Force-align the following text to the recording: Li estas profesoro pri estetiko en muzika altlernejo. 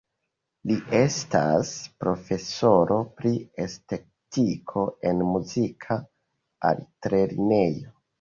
Li 0.69 0.75
estas 0.99 1.73
profesoro 2.03 2.97
pri 3.19 3.33
estetiko 3.65 4.87
en 5.11 5.21
muzika 5.35 5.99
altlernejo. 6.71 7.93